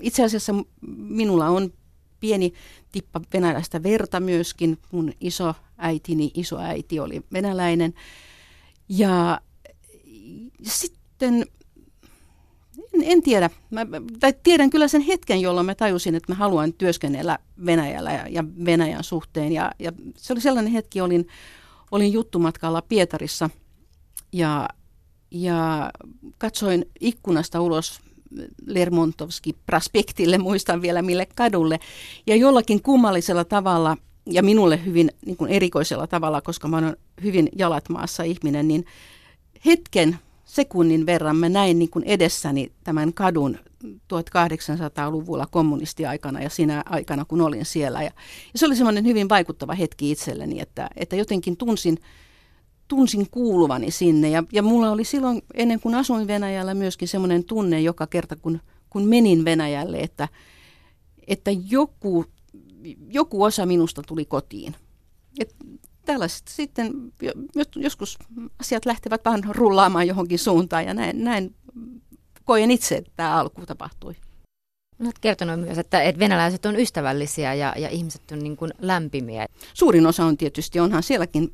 [0.01, 0.53] Itse asiassa
[0.97, 1.73] minulla on
[2.19, 2.53] pieni
[2.91, 4.77] tippa venäläistä verta myöskin.
[4.91, 7.93] Mun iso äitini, iso äiti oli venäläinen.
[8.89, 9.41] Ja
[10.63, 11.45] sitten
[12.93, 13.49] en, en tiedä.
[13.69, 13.85] Mä,
[14.19, 18.43] tai tiedän kyllä sen hetken, jolloin mä tajusin, että mä haluan työskennellä Venäjällä ja, ja
[18.65, 19.51] Venäjän suhteen.
[19.51, 21.27] Ja, ja se oli sellainen hetki, olin,
[21.91, 23.49] olin juttumatkalla Pietarissa
[24.33, 24.69] ja,
[25.31, 25.91] ja
[26.37, 27.99] katsoin ikkunasta ulos
[28.65, 31.79] Lermontovski prospektille, muistan vielä mille kadulle.
[32.27, 37.49] Ja jollakin kummallisella tavalla, ja minulle hyvin niin kuin erikoisella tavalla, koska mä olen hyvin
[37.55, 38.85] jalat maassa ihminen, niin
[39.65, 47.25] hetken, sekunnin verran mä näin niin kuin edessäni tämän kadun 1800-luvulla kommunistiaikana ja siinä aikana,
[47.25, 48.03] kun olin siellä.
[48.03, 48.11] Ja,
[48.53, 51.97] ja se oli semmoinen hyvin vaikuttava hetki itselleni, että, että jotenkin tunsin,
[52.87, 54.29] tunsin kuuluvani sinne.
[54.29, 58.59] Ja, ja mulla oli silloin, ennen kuin asuin Venäjällä, myöskin semmoinen tunne joka kerta, kun,
[58.89, 60.27] kun menin Venäjälle, että,
[61.27, 62.25] että joku,
[63.09, 64.75] joku osa minusta tuli kotiin.
[65.39, 65.55] Et
[66.13, 66.93] tällaiset sitten
[67.75, 68.17] joskus
[68.59, 71.55] asiat lähtevät vähän rullaamaan johonkin suuntaan ja näin, näin
[72.45, 74.15] koen itse, että tämä alku tapahtui.
[75.01, 79.45] Olet kertonut myös, että, että venäläiset on ystävällisiä ja, ja ihmiset on niin kuin lämpimiä.
[79.73, 81.51] Suurin osa on tietysti, onhan sielläkin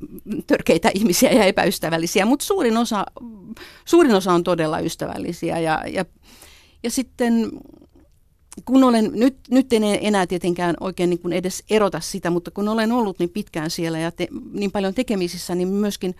[0.47, 3.05] törkeitä ihmisiä ja epäystävällisiä, mutta suurin osa,
[3.85, 5.59] suurin osa on todella ystävällisiä.
[5.59, 6.05] Ja, ja,
[6.83, 7.51] ja sitten
[8.65, 12.67] kun olen, nyt, nyt en enää tietenkään oikein niin kuin edes erota sitä, mutta kun
[12.67, 16.15] olen ollut niin pitkään siellä ja te, niin paljon tekemisissä, niin myöskin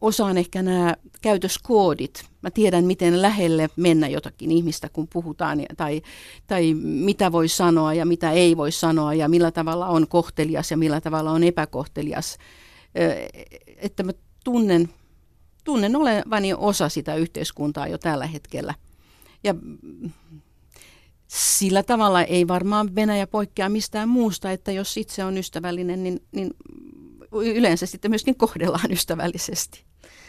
[0.00, 2.24] osaan ehkä nämä käytöskoodit.
[2.42, 6.02] Mä tiedän, miten lähelle mennä jotakin ihmistä, kun puhutaan, tai,
[6.46, 10.76] tai mitä voi sanoa ja mitä ei voi sanoa, ja millä tavalla on kohtelias ja
[10.76, 12.38] millä tavalla on epäkohtelias.
[13.76, 14.12] Että mä
[14.44, 14.88] tunnen,
[15.64, 18.74] tunnen olevani osa sitä yhteiskuntaa jo tällä hetkellä.
[19.44, 19.54] Ja
[21.34, 26.50] sillä tavalla ei varmaan Venäjä poikkea mistään muusta, että jos itse on ystävällinen, niin, niin
[27.32, 29.84] yleensä sitten myöskin kohdellaan ystävällisesti.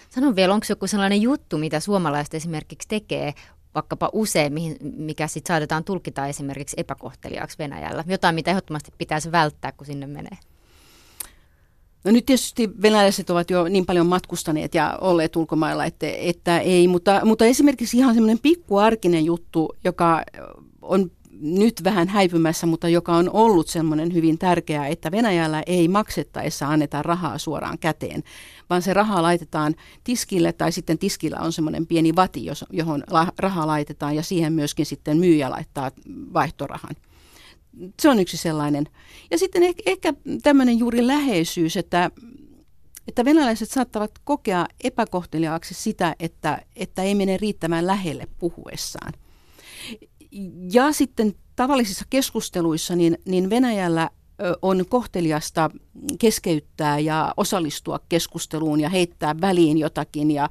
[0.09, 3.33] Sanon vielä, onko joku sellainen juttu, mitä suomalaiset esimerkiksi tekee
[3.75, 8.03] vaikkapa usein, mikä sitten saatetaan tulkita esimerkiksi epäkohteliaaksi Venäjällä?
[8.07, 10.37] Jotain, mitä ehdottomasti pitäisi välttää, kun sinne menee.
[12.03, 16.87] No nyt tietysti venäläiset ovat jo niin paljon matkustaneet ja olleet ulkomailla, että, että ei,
[16.87, 20.23] mutta, mutta esimerkiksi ihan semmoinen pikkuarkinen juttu, joka
[20.85, 26.67] on nyt vähän häipymässä, mutta joka on ollut semmoinen hyvin tärkeää, että Venäjällä ei maksettaessa
[26.67, 28.23] anneta rahaa suoraan käteen,
[28.69, 33.03] vaan se raha laitetaan tiskille tai sitten tiskillä on semmoinen pieni vati, johon
[33.37, 35.91] raha laitetaan ja siihen myöskin sitten myyjä laittaa
[36.33, 36.95] vaihtorahan.
[37.99, 38.87] Se on yksi sellainen.
[39.31, 42.11] Ja sitten ehkä, ehkä tämmöinen juuri läheisyys, että,
[43.07, 49.13] että venäläiset saattavat kokea epäkohteliaaksi sitä, että, että ei mene riittävän lähelle puhuessaan.
[50.71, 54.09] Ja sitten tavallisissa keskusteluissa niin, niin Venäjällä
[54.61, 55.69] on kohteliasta
[56.19, 60.49] keskeyttää ja osallistua keskusteluun ja heittää väliin jotakin ja,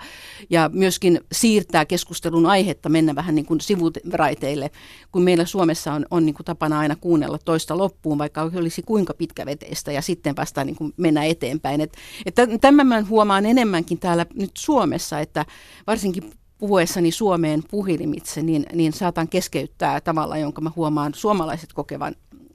[0.51, 4.71] ja myöskin siirtää keskustelun aihetta, mennä vähän niin kuin sivuraiteille,
[5.13, 9.15] kun meillä Suomessa on, on niin kuin tapana aina kuunnella toista loppuun, vaikka olisi kuinka
[9.15, 11.81] pitkäveteistä ja sitten vasta niin kuin mennä eteenpäin.
[11.81, 11.93] Et,
[12.27, 15.47] että tämän mä huomaan enemmänkin täällä nyt Suomessa, että
[15.87, 22.15] varsinkin puhuessani Suomeen puhelimitse, niin, niin saatan keskeyttää tavalla, jonka mä huomaan suomalaiset kokevan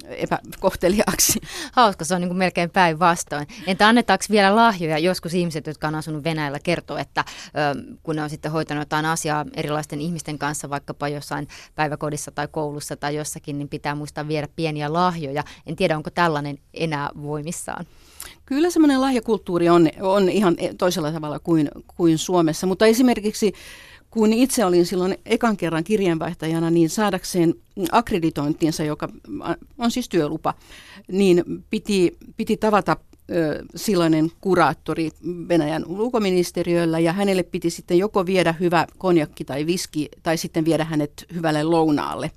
[0.09, 1.41] epäkohteliaaksi.
[1.75, 3.47] Hauska, se on niin kuin melkein päinvastoin.
[3.67, 4.97] Entä annetaanko vielä lahjoja?
[4.97, 9.05] Joskus ihmiset, jotka on asunut Venäjällä, kertoo, että ö, kun ne on sitten hoitanut jotain
[9.05, 14.47] asiaa erilaisten ihmisten kanssa, vaikkapa jossain päiväkodissa tai koulussa tai jossakin, niin pitää muistaa viedä
[14.55, 15.43] pieniä lahjoja.
[15.65, 17.85] En tiedä, onko tällainen enää voimissaan.
[18.45, 23.53] Kyllä semmoinen lahjakulttuuri on, on ihan toisella tavalla kuin, kuin Suomessa, mutta esimerkiksi
[24.09, 27.55] kun itse olin silloin ekan kerran kirjeenvaihtajana, niin saadakseen
[27.91, 29.09] akkreditointinsa, joka
[29.77, 30.53] on siis työlupa,
[31.11, 32.97] niin piti, piti tavata
[33.75, 35.11] silloinen kuraattori
[35.47, 40.83] Venäjän ulkoministeriöllä ja hänelle piti sitten joko viedä hyvä konjakki tai viski tai sitten viedä
[40.83, 42.31] hänet hyvälle lounaalle.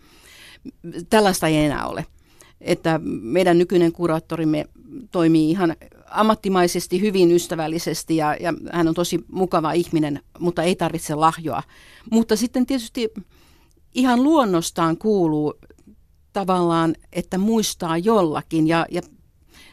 [1.10, 2.06] Tällaista ei enää ole.
[2.62, 4.64] Että meidän nykyinen kuraattorimme
[5.10, 5.76] toimii ihan
[6.10, 11.62] ammattimaisesti, hyvin ystävällisesti ja, ja hän on tosi mukava ihminen, mutta ei tarvitse lahjoa.
[12.10, 13.10] Mutta sitten tietysti
[13.94, 15.54] ihan luonnostaan kuuluu
[16.32, 19.02] tavallaan, että muistaa jollakin ja, ja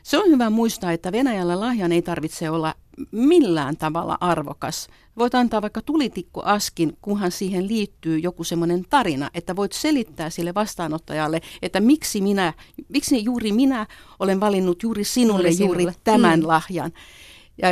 [0.04, 2.76] se on hyvä muistaa, että Venäjällä lahjan ei tarvitse olla
[3.12, 4.88] millään tavalla arvokas.
[5.18, 11.42] Voit antaa vaikka tulitikkuaskin, kunhan siihen liittyy joku semmoinen tarina, että voit selittää sille vastaanottajalle,
[11.62, 12.54] että miksi, minä,
[12.90, 13.88] miksi juuri minä
[14.20, 16.48] olen valinnut juuri sinulle, juuri, juuri tämän mm.
[16.48, 16.92] lahjan.
[17.62, 17.70] Ja,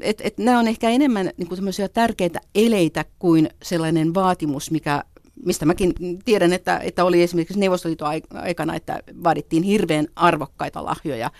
[0.00, 1.60] et, et nämä on ehkä enemmän niin kuin
[1.92, 5.04] tärkeitä eleitä kuin sellainen vaatimus, mikä
[5.44, 5.92] mistä mäkin
[6.24, 11.30] tiedän, että, että oli esimerkiksi Neuvostoliiton aikana, että vaadittiin hirveän arvokkaita lahjoja.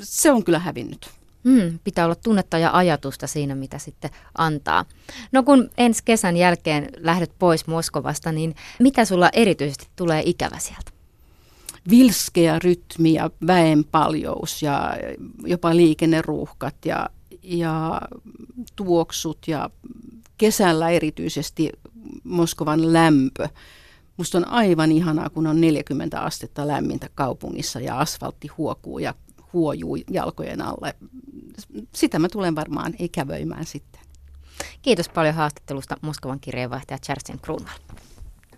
[0.00, 1.10] Se on kyllä hävinnyt.
[1.44, 4.84] Mm, pitää olla tunnetta ja ajatusta siinä, mitä sitten antaa.
[5.32, 10.90] No kun ensi kesän jälkeen lähdet pois Moskovasta, niin mitä sulla erityisesti tulee ikävä sieltä?
[11.90, 14.96] Vilskeä rytmi ja väenpaljous ja
[15.46, 17.08] jopa liikenneruuhkat ja,
[17.42, 18.00] ja
[18.76, 19.70] tuoksut ja
[20.38, 21.72] kesällä erityisesti
[22.24, 23.48] Moskovan lämpö.
[24.16, 29.14] Musta on aivan ihanaa, kun on 40 astetta lämmintä kaupungissa ja asfaltti huokuu ja
[29.54, 30.94] huojuu jalkojen alle.
[31.94, 34.00] Sitä mä tulen varmaan ikävöimään sitten.
[34.82, 37.78] Kiitos paljon haastattelusta Moskovan kirjeenvaihtaja Charsen Kruunval.